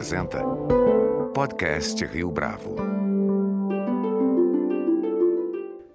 [0.00, 0.42] apresenta
[1.34, 2.74] Podcast Rio Bravo.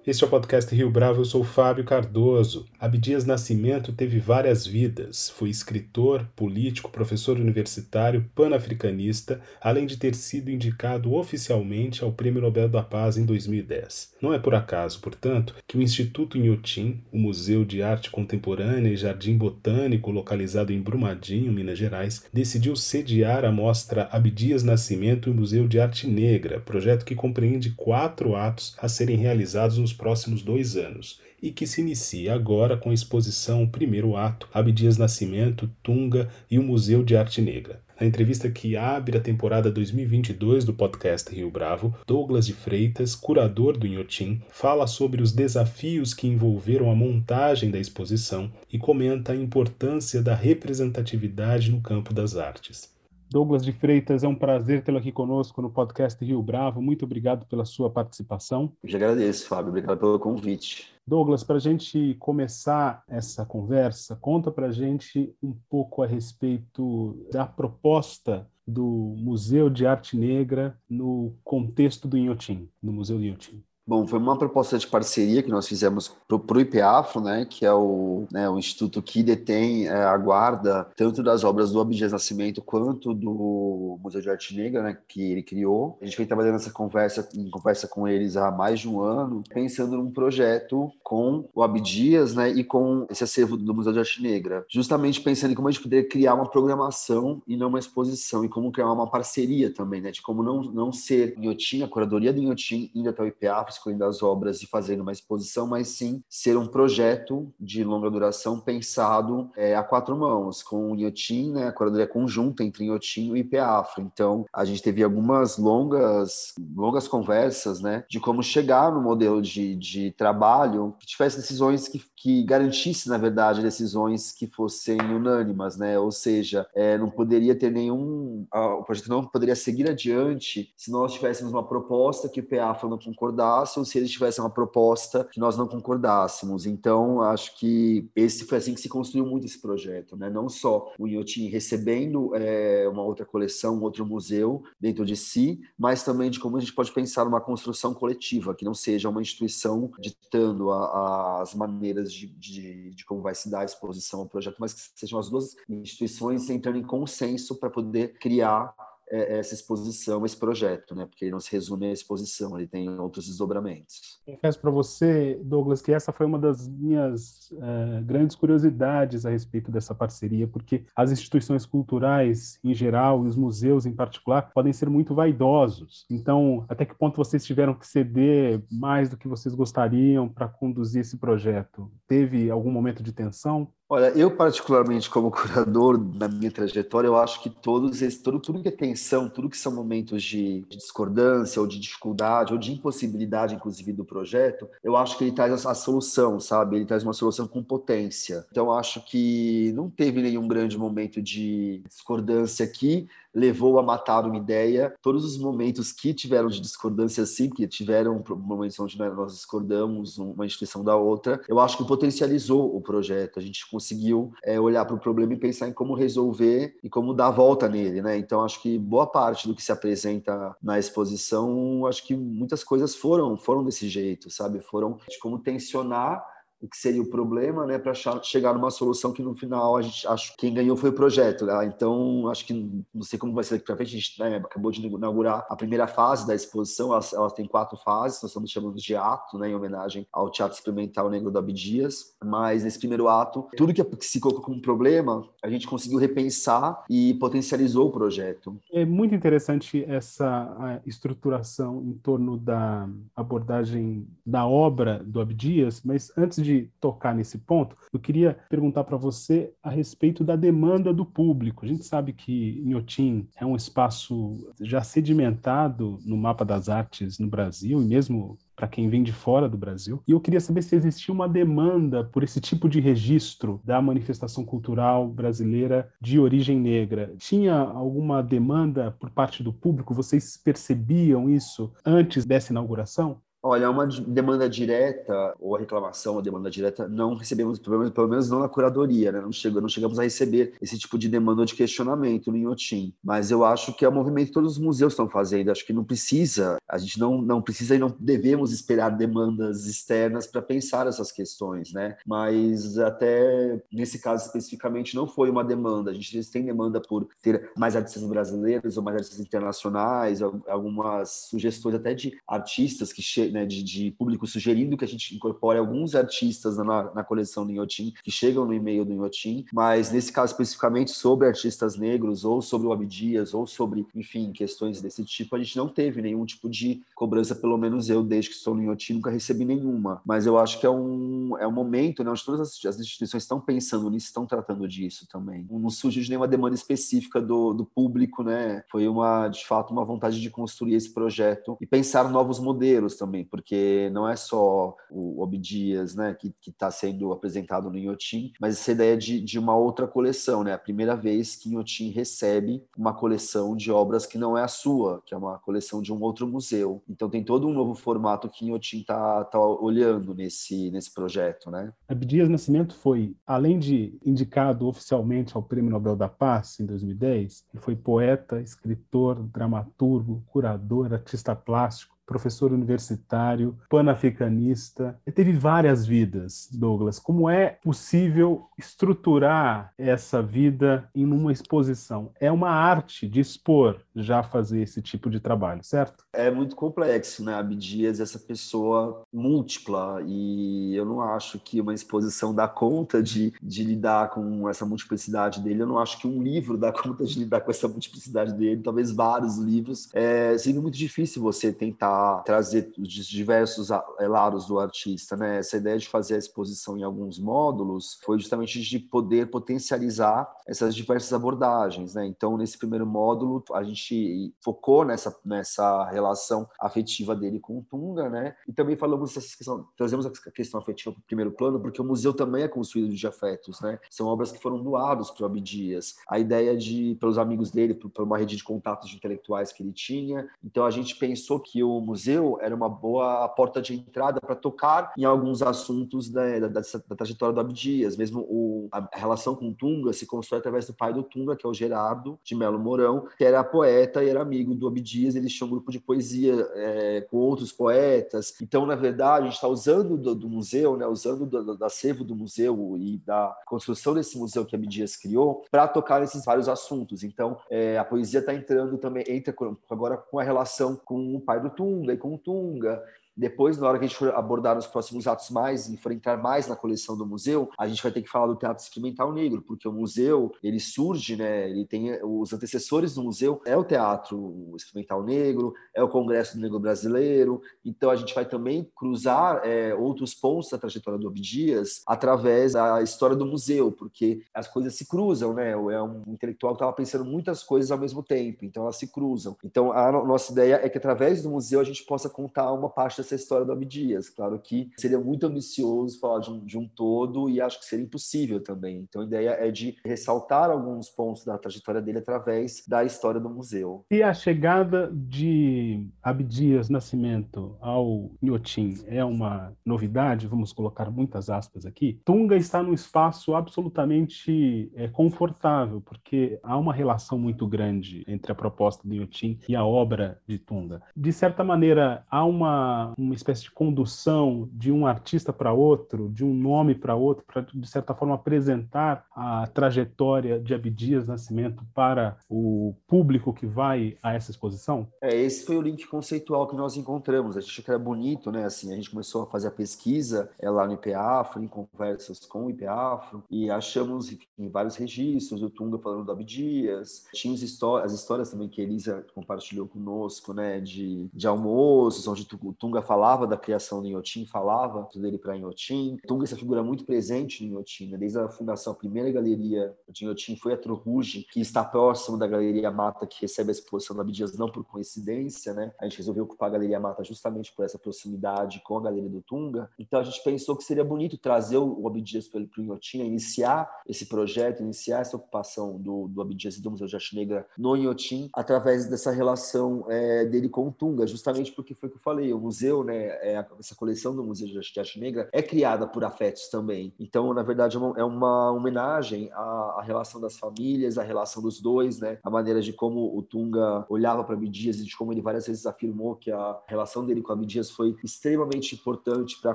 [0.06, 2.66] Este é o podcast Rio Bravo, eu sou Fábio Cardoso.
[2.86, 5.28] Abdias Nascimento teve várias vidas.
[5.30, 12.68] Foi escritor, político, professor universitário, panafricanista, além de ter sido indicado oficialmente ao Prêmio Nobel
[12.68, 14.14] da Paz em 2010.
[14.22, 18.96] Não é por acaso, portanto, que o Instituto Inhotim, o Museu de Arte Contemporânea e
[18.96, 25.66] Jardim Botânico, localizado em Brumadinho, Minas Gerais, decidiu sediar a mostra Abdias Nascimento e Museu
[25.66, 31.20] de Arte Negra, projeto que compreende quatro atos a serem realizados nos próximos dois anos
[31.46, 36.62] e que se inicia agora com a exposição Primeiro Ato, Abdias Nascimento, Tunga e o
[36.62, 37.80] Museu de Arte Negra.
[38.00, 43.78] Na entrevista que abre a temporada 2022 do podcast Rio Bravo, Douglas de Freitas, curador
[43.78, 49.36] do Inhotim, fala sobre os desafios que envolveram a montagem da exposição e comenta a
[49.36, 52.92] importância da representatividade no campo das artes.
[53.30, 56.82] Douglas de Freitas, é um prazer tê-lo aqui conosco no podcast Rio Bravo.
[56.82, 58.72] Muito obrigado pela sua participação.
[58.82, 59.68] Eu já agradeço, Fábio.
[59.68, 60.95] Obrigado pelo convite.
[61.06, 67.24] Douglas, para a gente começar essa conversa, conta para a gente um pouco a respeito
[67.30, 73.62] da proposta do Museu de Arte Negra no contexto do Inhotim, no Museu do Inhotim.
[73.88, 77.72] Bom, foi uma proposta de parceria que nós fizemos para o IPAFRO, né, que é
[77.72, 82.60] o, né, o instituto que detém é, a guarda tanto das obras do Abdias Nascimento
[82.60, 85.96] quanto do Museu de Arte Negra, né, que ele criou.
[86.02, 89.44] A gente vem trabalhando nessa conversa, em conversa com eles há mais de um ano,
[89.48, 94.20] pensando num projeto com o Abdias né, e com esse acervo do Museu de Arte
[94.20, 98.44] Negra, justamente pensando em como a gente poderia criar uma programação e não uma exposição,
[98.44, 102.32] e como criar uma parceria também, né, de como não, não ser Inhotim, a curadoria
[102.32, 106.22] do Inhotim indo até o IPAFRO, escolhendo as obras e fazendo uma exposição, mas sim
[106.28, 111.68] ser um projeto de longa duração pensado é, a quatro mãos, com o Inhotim, né,
[111.68, 114.02] a curadoria conjunta entre Inhotim e IPAFRO.
[114.02, 119.76] Então, a gente teve algumas longas, longas conversas né, de como chegar no modelo de,
[119.76, 125.98] de trabalho que tivesse decisões que, que garantisse, na verdade, decisões que fossem unânimas, né?
[125.98, 128.46] Ou seja, é, não poderia ter nenhum.
[128.52, 132.98] O projeto não poderia seguir adiante se nós tivéssemos uma proposta que o PAFRO não
[132.98, 136.64] concordasse ou se eles tivessem uma proposta que nós não concordássemos.
[136.64, 140.30] Então, acho que esse foi assim que se construiu muito esse projeto, né?
[140.30, 145.60] Não só o Inhotim recebendo é, uma outra coleção, um outro museu dentro de si,
[145.78, 149.20] mas também de como a gente pode pensar numa construção coletiva, que não seja uma
[149.20, 154.20] instituição ditando a, a, as maneiras de, de, de, como vai se dar a exposição
[154.20, 158.74] ao projeto, mas que sejam as duas instituições entrando em consenso para poder criar
[159.08, 161.06] essa exposição, esse projeto, né?
[161.06, 164.20] Porque ele não se resume à exposição, ele tem outros desdobramentos.
[164.24, 169.70] Confesso para você, Douglas, que essa foi uma das minhas uh, grandes curiosidades a respeito
[169.70, 174.90] dessa parceria, porque as instituições culturais em geral e os museus em particular podem ser
[174.90, 176.04] muito vaidosos.
[176.10, 181.02] Então, até que ponto vocês tiveram que ceder mais do que vocês gostariam para conduzir
[181.02, 181.90] esse projeto?
[182.08, 183.68] Teve algum momento de tensão?
[183.88, 188.60] Olha, eu particularmente como curador na minha trajetória, eu acho que todos esse, tudo, tudo
[188.60, 192.72] que é tensão, tudo que são momentos de, de, discordância ou de dificuldade ou de
[192.72, 196.76] impossibilidade, inclusive do projeto, eu acho que ele traz a, a solução, sabe?
[196.76, 198.46] Ele traz uma solução com potência.
[198.50, 203.06] Então, acho que não teve nenhum grande momento de discordância aqui
[203.36, 204.94] levou a matar uma ideia.
[205.02, 210.46] Todos os momentos que tiveram de discordância, sim, que tiveram momentos onde nós discordamos uma
[210.46, 213.38] instituição da outra, eu acho que potencializou o projeto.
[213.38, 217.12] A gente conseguiu é, olhar para o problema e pensar em como resolver e como
[217.12, 218.16] dar a volta nele, né?
[218.16, 222.94] Então, acho que boa parte do que se apresenta na exposição, acho que muitas coisas
[222.94, 224.60] foram foram desse jeito, sabe?
[224.60, 226.24] Foram de como tensionar
[226.60, 230.06] o que seria o problema, né, para chegar numa solução que no final a gente
[230.06, 231.44] acho que quem ganhou foi o projeto.
[231.44, 231.66] Né?
[231.66, 232.54] Então acho que
[232.94, 233.94] não sei como vai ser daqui para frente.
[233.94, 236.92] A gente né, acabou de inaugurar a primeira fase da exposição.
[236.92, 238.22] Ela, ela, tem quatro fases.
[238.22, 242.14] Nós estamos chamando de ato, né, em homenagem ao Teatro Experimental Negro do Abdias.
[242.24, 247.14] Mas nesse primeiro ato, tudo que se colocou como problema, a gente conseguiu repensar e
[247.14, 248.58] potencializou o projeto.
[248.72, 256.45] É muito interessante essa estruturação em torno da abordagem da obra do Abdias, mas antes
[256.46, 261.64] de tocar nesse ponto, eu queria perguntar para você a respeito da demanda do público.
[261.64, 267.26] A gente sabe que Inhotim é um espaço já sedimentado no mapa das artes no
[267.26, 270.02] Brasil e mesmo para quem vem de fora do Brasil.
[270.08, 274.44] E eu queria saber se existia uma demanda por esse tipo de registro da manifestação
[274.44, 277.12] cultural brasileira de origem negra.
[277.18, 279.92] Tinha alguma demanda por parte do público?
[279.92, 283.20] Vocês percebiam isso antes dessa inauguração?
[283.48, 287.92] Olha, é uma demanda direta ou a reclamação, a demanda direta, não recebemos, pelo menos,
[287.92, 289.20] pelo menos não na curadoria, né?
[289.20, 292.92] Não, não chegamos a receber esse tipo de demanda ou de questionamento no Inhotim.
[293.04, 295.52] Mas eu acho que é um movimento que todos os museus estão fazendo.
[295.52, 300.26] Acho que não precisa, a gente não, não precisa e não devemos esperar demandas externas
[300.26, 301.96] para pensar essas questões, né?
[302.04, 305.92] Mas até nesse caso especificamente não foi uma demanda.
[305.92, 311.76] A gente tem demanda por ter mais artistas brasileiros ou mais artistas internacionais, algumas sugestões
[311.76, 313.02] até de artistas que
[313.36, 317.52] né, de, de, público sugerindo que a gente incorpore alguns artistas na, na coleção do
[317.52, 322.40] Inhotim, que chegam no e-mail do Inhotim, mas nesse caso especificamente sobre artistas negros ou
[322.40, 326.48] sobre o Abdias ou sobre, enfim, questões desse tipo, a gente não teve nenhum tipo
[326.48, 330.00] de cobrança, pelo menos eu, desde que estou no Inhotim, nunca recebi nenhuma.
[330.04, 333.22] Mas eu acho que é um, é um momento né, onde todas as, as instituições
[333.22, 335.46] estão pensando nisso, estão tratando disso também.
[335.50, 338.64] Não surgiu de nenhuma demanda específica do, do público, né?
[338.70, 343.24] Foi uma, de fato, uma vontade de construir esse projeto e pensar novos modelos também,
[343.30, 348.72] porque não é só o Obdias, né, que está sendo apresentado no Inhotim, mas essa
[348.72, 350.52] ideia de, de uma outra coleção, né?
[350.52, 355.02] A primeira vez que Inhotim recebe uma coleção de obras que não é a sua,
[355.04, 356.82] que é uma coleção de um outro museu.
[356.88, 361.72] Então tem todo um novo formato que Inhotim está tá olhando nesse, nesse projeto, né?
[361.88, 367.62] Abdias Nascimento foi, além de indicado oficialmente ao Prêmio Nobel da Paz em 2010, ele
[367.62, 374.98] foi poeta, escritor, dramaturgo, curador, artista plástico, professor universitário, panafricanista.
[375.14, 376.98] Teve várias vidas, Douglas.
[376.98, 382.12] Como é possível estruturar essa vida em uma exposição?
[382.20, 386.04] É uma arte de expor já fazer esse tipo de trabalho, certo?
[386.12, 387.34] É muito complexo, né?
[387.34, 393.64] Abdias, essa pessoa múltipla, e eu não acho que uma exposição dá conta de, de
[393.64, 395.62] lidar com essa multiplicidade dele.
[395.62, 398.92] Eu não acho que um livro dá conta de lidar com essa multiplicidade dele, talvez
[398.92, 399.88] vários livros.
[399.92, 405.38] É, seria muito difícil você tentar trazer os diversos eh, lados do artista, né?
[405.38, 410.74] Essa ideia de fazer a exposição em alguns módulos foi justamente de poder potencializar essas
[410.74, 412.06] diversas abordagens, né?
[412.06, 418.08] Então, nesse primeiro módulo, a gente focou nessa, nessa relação afetiva dele com o Tunga,
[418.08, 418.34] né?
[418.46, 421.84] E também falamos dessa questão, trazemos a questão afetiva para o primeiro plano, porque o
[421.84, 423.78] museu também é construído de afetos, né?
[423.90, 425.96] São obras que foram doados para o Abdias.
[426.08, 429.72] A ideia de, pelos amigos dele, por uma rede de contatos de intelectuais que ele
[429.72, 430.28] tinha.
[430.44, 434.92] Então, a gente pensou que o museu era uma boa porta de entrada para tocar
[434.98, 437.96] em alguns assuntos da, da, da, trajetória do Abdias.
[437.96, 441.48] Mesmo o, a relação com Tunga se constrói através do pai do Tunga, que é
[441.48, 445.14] o Gerardo de Melo Mourão, que era poeta e era amigo do Abdias.
[445.14, 448.34] Eles tinham um grupo de poesia é, com outros poetas.
[448.42, 452.04] Então, na verdade, a gente está usando do, do, museu, né, usando do, do acervo
[452.04, 457.02] do museu e da construção desse museu que Abdias criou para tocar nesses vários assuntos.
[457.02, 459.34] Então, é, a poesia está entrando também, entra
[459.70, 462.82] agora com a relação com o pai do Tunga, E com Tunga
[463.16, 466.18] depois, na hora que a gente for abordar os próximos atos mais e for entrar
[466.18, 469.42] mais na coleção do museu, a gente vai ter que falar do teatro experimental negro,
[469.42, 474.52] porque o museu, ele surge, né, ele tem os antecessores do museu, é o teatro
[474.54, 479.74] experimental negro, é o Congresso do Negro Brasileiro, então a gente vai também cruzar é,
[479.74, 484.86] outros pontos da trajetória do Abdias através da história do museu, porque as coisas se
[484.86, 488.76] cruzam, né, é um intelectual que estava pensando muitas coisas ao mesmo tempo, então elas
[488.76, 489.36] se cruzam.
[489.42, 493.05] Então a nossa ideia é que através do museu a gente possa contar uma parte
[493.06, 494.08] essa história do Abdias.
[494.08, 497.84] Claro que seria muito ambicioso falar de um, de um todo e acho que seria
[497.84, 498.78] impossível também.
[498.88, 503.30] Então a ideia é de ressaltar alguns pontos da trajetória dele através da história do
[503.30, 503.84] museu.
[503.90, 511.64] E a chegada de Abdias Nascimento ao Inhotim é uma novidade, vamos colocar muitas aspas
[511.64, 512.00] aqui.
[512.04, 518.34] Tunga está num espaço absolutamente é, confortável, porque há uma relação muito grande entre a
[518.34, 520.82] proposta do Inhotim e a obra de Tunga.
[520.96, 526.24] De certa maneira, há uma, uma espécie de condução de um artista para outro, de
[526.24, 532.16] um nome para outro, para, de certa forma, apresentar a trajetória de Abdias Nascimento para
[532.28, 534.86] o público que vai a essa exposição?
[535.00, 537.36] É, esse foi o link conceitual que nós encontramos.
[537.36, 538.44] A gente achou que era bonito, né?
[538.44, 542.46] Assim, a gente começou a fazer a pesquisa é, lá no IPAFRO, em conversas com
[542.46, 548.30] o IPAFRO, e achamos em vários registros, o Tunga falando do Abdias, histórias, as histórias
[548.30, 550.60] também que a Elisa compartilhou conosco, né?
[550.60, 555.96] De, de almoços, onde o Tunga falava da criação do Inhotim, falava dele para Inhotim.
[556.06, 557.98] Tunga essa figura muito presente no Inhotim, né?
[557.98, 562.26] desde a fundação, a primeira galeria de Inhotim foi a Troruge, que está próximo da
[562.26, 565.72] Galeria Mata, que recebe a exposição do Abdias não por coincidência, né?
[565.80, 569.22] A gente resolveu ocupar a Galeria Mata justamente por essa proximidade com a Galeria do
[569.22, 569.70] Tunga.
[569.78, 574.06] Então a gente pensou que seria bonito trazer o Abdias para o Inhotim, iniciar esse
[574.06, 578.30] projeto, iniciar essa ocupação do, do Abdias e do Museu de Arte Negra no Inhotim,
[578.32, 582.32] através dessa relação é, dele com o Tunga, justamente porque foi o que eu falei,
[582.32, 586.04] o museu museu, né, é, essa coleção do Museu de Arte Negra é criada por
[586.04, 586.92] afetos também.
[586.98, 591.42] Então, na verdade, é uma, é uma homenagem à, à, relação das famílias, à relação
[591.42, 595.12] dos dois, né, a maneira de como o Tunga olhava para Abdias e de como
[595.12, 599.54] ele várias vezes afirmou que a relação dele com Abdias foi extremamente importante para a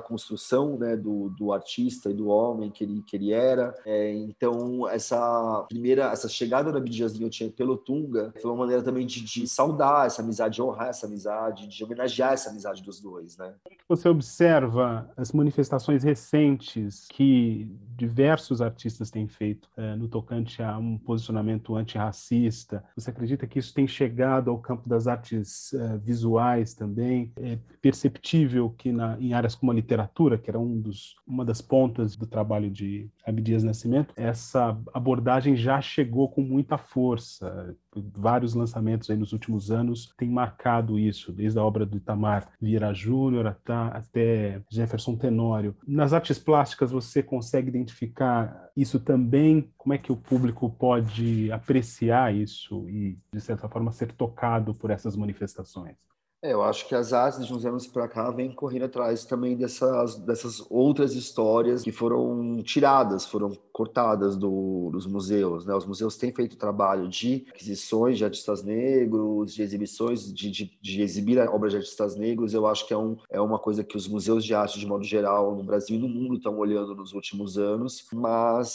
[0.00, 3.74] construção, né, do, do artista e do homem que ele, que ele era.
[3.84, 9.06] É, então, essa primeira, essa chegada da Abdias Nhotin pelo Tunga foi uma maneira também
[9.06, 13.11] de, de saudar essa amizade, de honrar essa amizade, de homenagear essa amizade dos dois,
[13.36, 13.54] né?
[13.88, 20.98] Você observa as manifestações recentes que diversos artistas têm feito é, no tocante a um
[20.98, 22.84] posicionamento antirracista.
[22.96, 27.32] Você acredita que isso tem chegado ao campo das artes é, visuais também?
[27.36, 31.60] É perceptível que na, em áreas como a literatura, que era um dos, uma das
[31.60, 37.76] pontas do trabalho de Abdias Nascimento, essa abordagem já chegou com muita força.
[37.94, 42.92] Vários lançamentos aí nos últimos anos têm marcado isso, desde a obra do Itamar Vieira
[42.94, 45.76] Júnior até Jefferson Tenório.
[45.86, 49.72] Nas artes plásticas, você consegue identificar isso também?
[49.76, 54.90] Como é que o público pode apreciar isso e, de certa forma, ser tocado por
[54.90, 55.96] essas manifestações?
[56.44, 59.56] É, eu acho que as artes de uns anos para cá vêm correndo atrás também
[59.56, 65.64] dessas, dessas outras histórias que foram tiradas, foram cortadas do, dos museus.
[65.64, 65.72] Né?
[65.72, 71.00] Os museus têm feito trabalho de aquisições de artistas negros, de exibições, de, de, de
[71.00, 72.52] exibir obras de artistas negros.
[72.52, 75.04] Eu acho que é, um, é uma coisa que os museus de arte, de modo
[75.04, 78.68] geral, no Brasil e no mundo estão olhando nos últimos anos, mas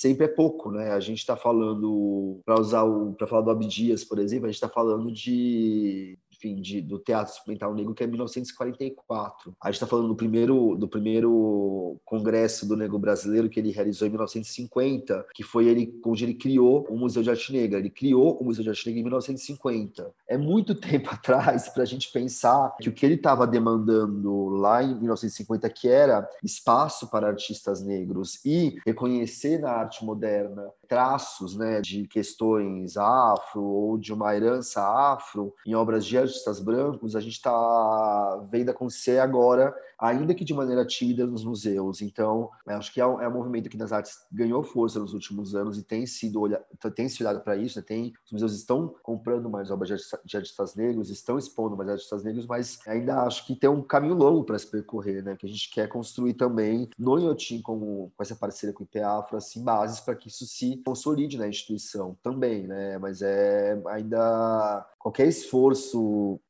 [0.00, 0.92] sempre é pouco, né?
[0.92, 4.56] A gente está falando, para usar o, para falar do Abdias, por exemplo, a gente
[4.56, 9.54] está falando de enfim, de, do Teatro Experimental Negro, que é 1944.
[9.62, 14.08] A gente está falando do primeiro, do primeiro congresso do negro brasileiro que ele realizou
[14.08, 17.78] em 1950, que foi ele onde ele criou o Museu de Arte Negra.
[17.78, 20.10] Ele criou o Museu de Arte Negra em 1950.
[20.26, 24.82] É muito tempo atrás para a gente pensar que o que ele estava demandando lá
[24.82, 31.80] em 1950, que era espaço para artistas negros e reconhecer na arte moderna traços né,
[31.80, 37.34] de questões afro ou de uma herança afro em obras de artistas brancos, a gente
[37.34, 42.00] está vendo acontecer agora, ainda que de maneira tímida, nos museus.
[42.00, 45.54] Então, acho que é um, é um, movimento que nas artes ganhou força nos últimos
[45.54, 46.62] anos e tem sido olha,
[46.94, 47.78] tem se olhado para isso.
[47.78, 47.84] Né?
[47.86, 51.88] Tem, os museus estão comprando mais obras de, artista, de artistas negros, estão expondo mais
[51.88, 55.36] artistas negros, mas ainda acho que tem um caminho longo para se percorrer, né?
[55.36, 59.36] que a gente quer construir também no Inhotim, com, com essa parceria com o IPAFRO,
[59.36, 62.98] assim, bases para que isso se consolide na instituição também, né?
[62.98, 66.00] Mas é ainda qualquer esforço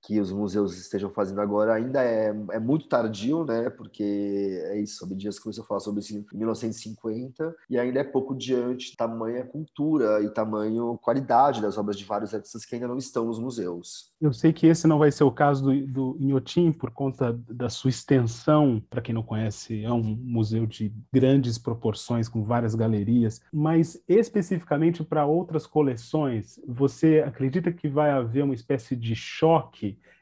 [0.03, 3.71] que os museus estejam fazendo agora ainda é, é muito tardio, né?
[3.71, 8.05] Porque é isso, sobre dias começou a falar sobre isso em 1950 e ainda é
[8.05, 12.97] pouco diante tamanha cultura e tamanho qualidade das obras de vários artistas que ainda não
[12.97, 14.13] estão nos museus.
[14.21, 17.69] Eu sei que esse não vai ser o caso do, do Inhotim por conta da
[17.69, 18.83] sua extensão.
[18.91, 25.03] Para quem não conhece, é um museu de grandes proporções com várias galerias, mas especificamente
[25.05, 29.60] para outras coleções, você acredita que vai haver uma espécie de choque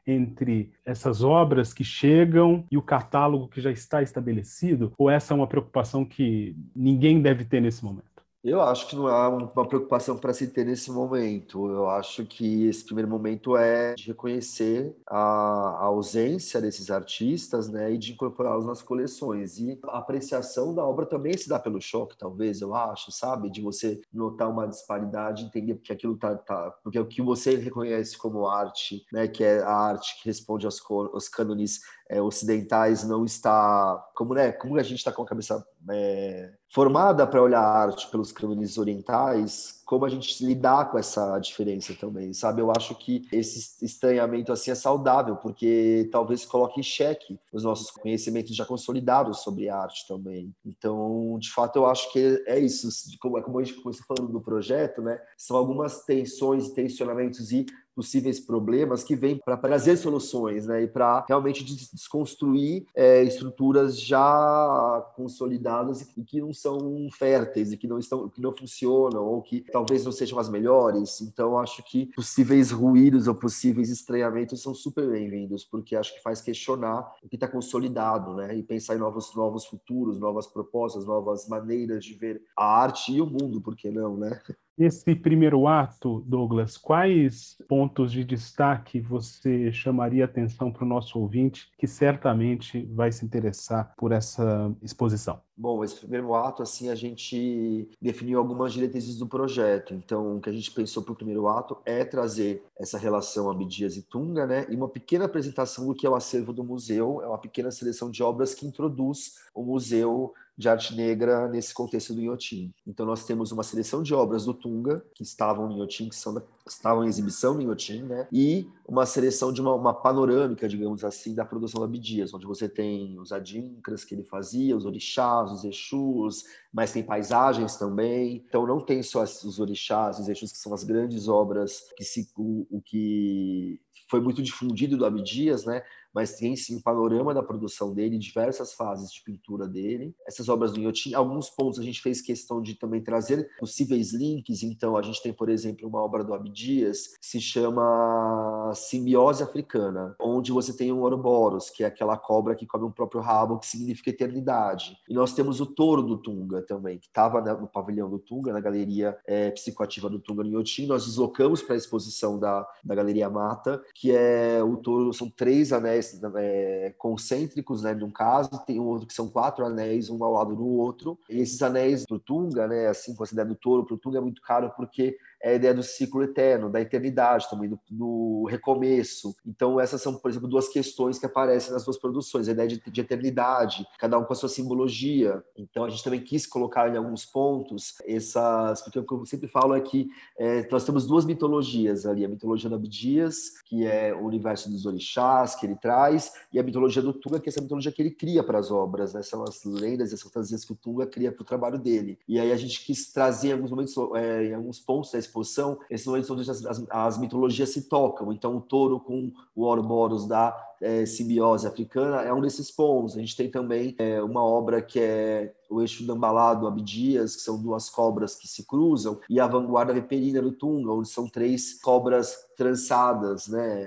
[0.06, 4.92] entre essas obras que chegam e o catálogo que já está estabelecido?
[4.96, 8.07] Ou essa é uma preocupação que ninguém deve ter nesse momento?
[8.44, 11.68] Eu acho que não há uma preocupação para se ter nesse momento.
[11.68, 17.92] Eu acho que esse primeiro momento é de reconhecer a, a ausência desses artistas né,
[17.92, 19.58] e de incorporá-los nas coleções.
[19.58, 23.50] E a apreciação da obra também se dá pelo choque, talvez, eu acho, sabe?
[23.50, 28.16] De você notar uma disparidade, entender que aquilo tá, tá porque o que você reconhece
[28.16, 33.24] como arte, né, que é a arte que responde aos, aos cânones é, ocidentais não
[33.24, 37.82] está como né como a gente está com a cabeça é, formada para olhar a
[37.82, 42.62] arte pelos cânones orientais como a gente lidar com essa diferença também sabe?
[42.62, 47.90] Eu acho que esse estranhamento assim é saudável porque talvez coloque em xeque os nossos
[47.90, 50.54] conhecimentos já consolidados sobre arte também.
[50.64, 52.88] Então de fato eu acho que é isso
[53.20, 55.20] como, como a gente começou falando do projeto né?
[55.36, 57.66] São algumas tensões tensionamentos e
[57.98, 60.84] possíveis problemas que vêm para trazer soluções, né?
[60.84, 67.88] E para realmente desconstruir é, estruturas já consolidadas e que não são férteis e que
[67.88, 71.20] não estão, que não funcionam ou que talvez não sejam as melhores.
[71.20, 76.40] Então, acho que possíveis ruídos ou possíveis estranhamentos são super bem-vindos, porque acho que faz
[76.40, 78.56] questionar o que está consolidado, né?
[78.56, 83.20] E pensar em novos, novos futuros, novas propostas, novas maneiras de ver a arte e
[83.20, 84.40] o mundo, por que não, né?
[84.78, 91.68] Esse primeiro ato, Douglas, quais pontos de destaque você chamaria atenção para o nosso ouvinte
[91.76, 95.40] que certamente vai se interessar por essa exposição?
[95.56, 99.92] Bom, esse primeiro ato, assim, a gente definiu algumas diretrizes do projeto.
[99.94, 103.96] Então, o que a gente pensou para o primeiro ato é trazer essa relação Abdias
[103.96, 104.64] e Tunga, né?
[104.70, 108.08] E uma pequena apresentação do que é o acervo do museu, é uma pequena seleção
[108.08, 112.74] de obras que introduz o museu de arte negra nesse contexto do Inhotim.
[112.84, 116.34] Então nós temos uma seleção de obras do Tunga que estavam no Inhotim, que são
[116.34, 118.26] da, estavam em exibição no Inhotim, né?
[118.32, 122.68] E uma seleção de uma, uma, panorâmica, digamos assim, da produção do Abdias, onde você
[122.68, 128.44] tem os adinkras que ele fazia, os orixás, os exus, mas tem paisagens também.
[128.48, 132.28] Então não tem só os orixás, os exus que são as grandes obras que se
[132.36, 135.82] o, o que foi muito difundido do Abdias, né?
[136.18, 140.12] Mas tem sim um panorama da produção dele, diversas fases de pintura dele.
[140.26, 144.64] Essas obras do Inhotim, alguns pontos a gente fez questão de também trazer possíveis links,
[144.64, 150.16] então a gente tem, por exemplo, uma obra do Abdias que se chama Simbiose Africana,
[150.20, 153.60] onde você tem um Ouroboros, que é aquela cobra que come o um próprio rabo,
[153.60, 154.98] que significa eternidade.
[155.08, 158.58] E nós temos o touro do Tunga também, que estava no pavilhão do Tunga, na
[158.58, 160.86] galeria é, psicoativa do Tunga no Inhotim.
[160.86, 165.72] Nós deslocamos para a exposição da, da Galeria Mata, que é o touro, são três
[165.72, 170.22] anéis anéis é, concêntricos, né, de um caso, tem outro que são quatro anéis, um
[170.22, 171.18] ao lado do outro.
[171.28, 174.72] E esses anéis pro Tunga, né, assim, considerado do touro pro Tunga é muito caro
[174.76, 179.34] porque é a ideia do ciclo eterno, da eternidade também, do, do, recomeço.
[179.46, 182.80] Então, essas são, por exemplo, duas questões que aparecem nas duas produções: a ideia de,
[182.90, 185.42] de, eternidade, cada um com a sua simbologia.
[185.56, 188.82] Então, a gente também quis colocar em alguns pontos essas.
[188.82, 192.28] Porque o que eu sempre falo é que é, nós temos duas mitologias ali: a
[192.28, 197.02] mitologia do Abdias, que é o universo dos orixás que ele traz, e a mitologia
[197.02, 199.22] do Tunga, que é essa mitologia que ele cria para as obras, né?
[199.22, 202.18] são as lendas e as fantasias que o Tunga cria para o trabalho dele.
[202.28, 205.78] E aí a gente quis trazer em alguns momentos, é, em alguns pontos da exposição,
[205.88, 208.32] esses momentos onde as, as, as, mitologias se tocam.
[208.32, 213.16] Então, o touro com o Ouroboros da é, simbiose africana é um desses pontos.
[213.16, 217.60] A gente tem também é, uma obra que é o eixo Dambalado, Abdias, que são
[217.60, 222.48] duas cobras que se cruzam, e a vanguarda Veperina do Tunga, onde são três cobras
[222.56, 223.82] trançadas, né?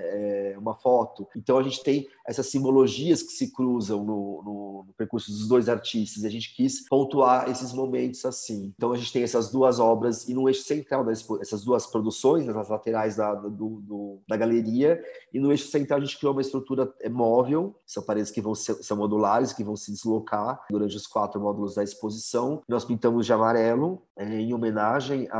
[0.54, 1.28] É uma foto.
[1.36, 5.68] Então a gente tem essas simbologias que se cruzam no, no, no, percurso dos dois
[5.68, 6.22] artistas.
[6.22, 8.72] E a gente quis pontuar esses momentos assim.
[8.74, 12.46] Então a gente tem essas duas obras e no eixo central das essas duas produções,
[12.46, 15.02] nas laterais da, do, do, da galeria,
[15.34, 18.74] e no eixo central a gente criou uma estrutura móvel, são paredes que vão ser,
[18.82, 22.62] são modulares, que vão se deslocar durante os quatro módulos da exposição.
[22.68, 25.38] Nós pintamos de amarelo, é, em homenagem a,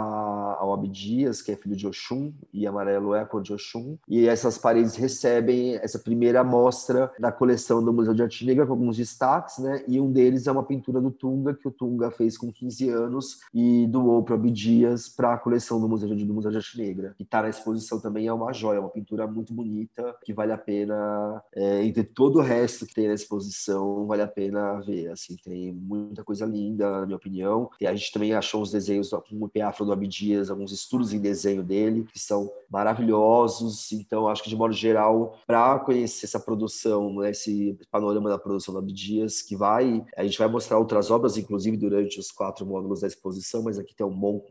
[0.59, 3.97] ao Abdias, que é filho de Oxum, e amarelo é a cor de Oxum.
[4.09, 8.73] E essas paredes recebem essa primeira amostra da coleção do Museu de Arte Negra, com
[8.73, 9.85] alguns destaques, né?
[9.87, 13.41] E um deles é uma pintura do Tunga, que o Tunga fez com 15 anos
[13.53, 16.79] e doou para o Abdias para a coleção do Museu, de, do Museu de Arte
[16.79, 17.15] Negra.
[17.17, 20.59] Que está na exposição também, é uma joia, uma pintura muito bonita, que vale a
[20.59, 25.11] pena, é, entre todo o resto que tem na exposição, vale a pena ver.
[25.11, 27.71] Assim, tem muita coisa linda, na minha opinião.
[27.81, 31.21] E a gente também achou uns desenhos com o Afro do Abdias, alguns estudos em
[31.21, 33.93] desenho dele, que são maravilhosos.
[33.93, 38.75] Então, acho que de modo geral, para conhecer essa produção, né, esse panorama da produção
[38.75, 43.01] do Abdias, que vai, a gente vai mostrar outras obras, inclusive durante os quatro módulos
[43.01, 44.45] da exposição, mas aqui tem um bom,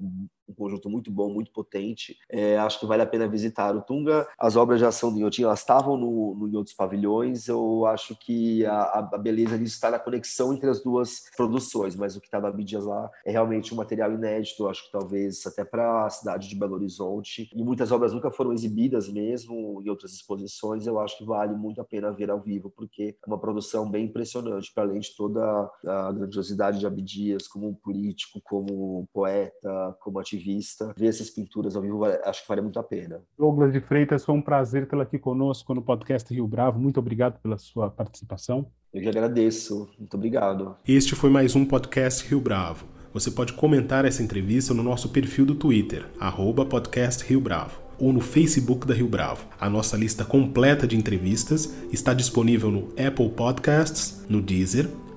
[0.51, 2.17] um conjunto muito bom, muito potente.
[2.29, 4.27] É, acho que vale a pena visitar o Tunga.
[4.37, 7.47] As obras de ação do Inhotim, elas estavam no, no, em outros pavilhões.
[7.47, 12.15] Eu acho que a, a beleza disso está na conexão entre as duas produções, mas
[12.15, 14.67] o que está no Abdias lá é realmente um material inédito.
[14.67, 17.49] Acho que talvez até para a cidade de Belo Horizonte.
[17.53, 20.85] E muitas obras nunca foram exibidas mesmo em outras exposições.
[20.85, 24.05] Eu acho que vale muito a pena ver ao vivo, porque é uma produção bem
[24.05, 30.40] impressionante, para além de toda a grandiosidade de Abdias como político, como poeta, como ativista
[30.43, 33.21] vista, ver essas pinturas ao vivo, acho que vale muito a pena.
[33.37, 36.79] Douglas de Freitas, foi um prazer tê-lo aqui conosco no podcast Rio Bravo.
[36.79, 38.65] Muito obrigado pela sua participação.
[38.93, 39.89] Eu que agradeço.
[39.97, 40.75] Muito obrigado.
[40.87, 42.85] Este foi mais um podcast Rio Bravo.
[43.13, 48.13] Você pode comentar essa entrevista no nosso perfil do Twitter, arroba podcast Rio Bravo, ou
[48.13, 49.45] no Facebook da Rio Bravo.
[49.59, 54.89] A nossa lista completa de entrevistas está disponível no Apple Podcasts, no Deezer,